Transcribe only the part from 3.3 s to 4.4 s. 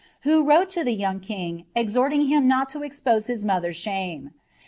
moiher'c shame.'